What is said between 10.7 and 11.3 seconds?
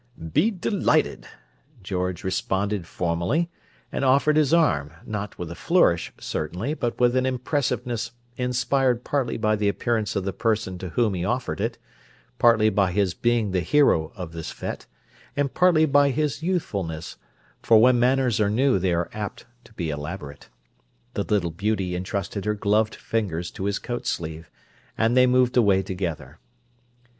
to whom he